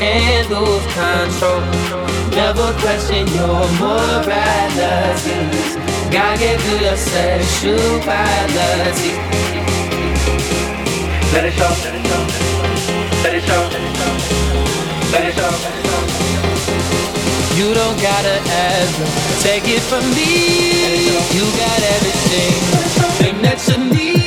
And 0.00 0.48
lose 0.50 0.86
control. 0.94 1.60
Never 2.30 2.72
question 2.80 3.26
your 3.28 3.68
morality. 3.80 5.48
Gotta 6.10 6.38
get 6.38 6.60
through 6.60 6.80
your 6.86 6.96
sexuality. 6.96 9.12
Let 11.32 11.44
it 11.44 11.52
show, 11.52 11.68
let 11.84 11.94
it 11.94 12.06
show, 12.08 12.24
let 13.22 13.34
it 13.34 13.42
show, 13.44 13.62
let 15.12 15.24
it 15.28 15.34
show. 15.34 15.52
You 17.58 17.68
don't 17.74 17.98
gotta 18.00 18.40
ever 18.48 19.06
take 19.42 19.66
it 19.66 19.80
from 19.80 20.04
me. 20.14 21.10
You 21.34 21.44
got 21.58 21.82
everything, 21.96 22.62
thing 23.18 23.42
that 23.42 23.58
you 23.68 23.78
need. 23.92 24.17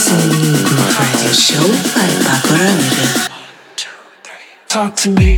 listening 0.00 0.54
to 0.54 0.64
Groove 0.64 0.98
Radio 0.98 1.32
Show 1.32 1.66
by 1.94 2.08
Pako 2.24 2.52
Ramirez. 2.56 3.28
Talk 4.68 4.96
to 4.96 5.10
me. 5.10 5.29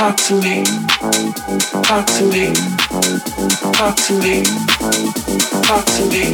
Talk 0.00 0.16
to 0.16 0.34
me. 0.40 0.64
Talk 0.64 2.06
to 2.06 2.24
me. 2.24 2.54
Talk 3.76 3.96
to 3.96 4.12
me. 4.18 4.42
Talk 5.60 5.84
to 5.84 6.02
me. 6.08 6.32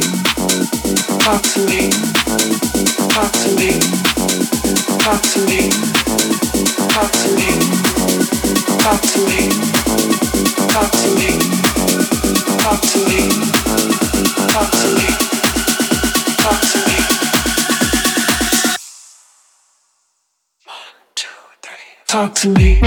Talk 1.19 1.41
to 1.43 1.59
me. 1.67 1.91
Talk 3.11 3.31
to 3.33 3.49
me. 3.57 3.71
Talk 5.03 5.21
to 5.21 5.39
me. 5.45 5.69
Talk 6.87 7.11
to 7.11 7.27
me. 7.35 7.51
Talk 8.79 9.01
to 9.01 9.19
me. 9.27 9.49
Talk 10.71 10.91
to 10.93 11.09
me. 11.17 11.31
Talk 12.63 12.81
to 12.81 12.97
me. 13.05 13.21
Talk 14.47 14.71
to 14.71 14.95
me. 14.95 15.26
talk 22.07 22.33
to 22.35 22.49
me. 22.49 22.79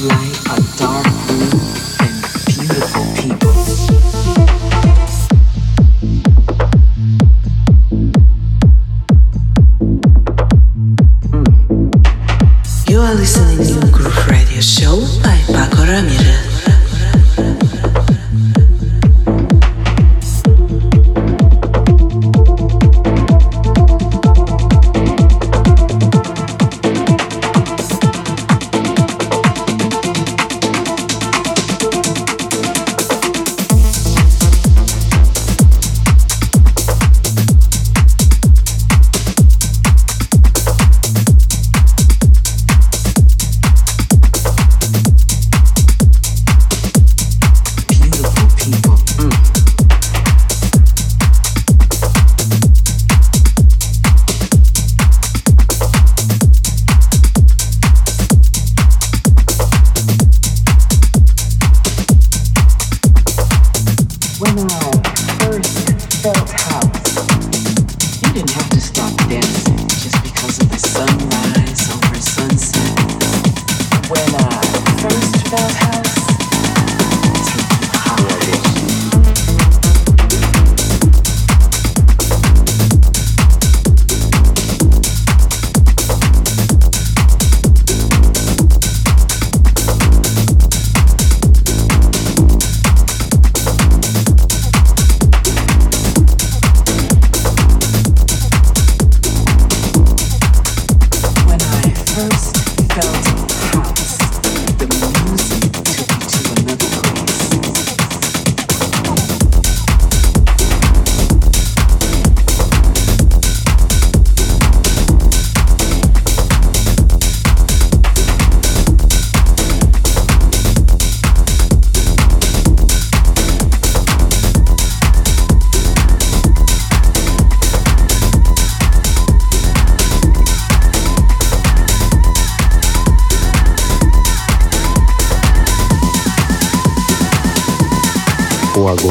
like 0.00 0.10
light, 0.10 0.58
a 0.58 0.76
dark 0.76 1.25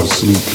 sleep. 0.07 0.54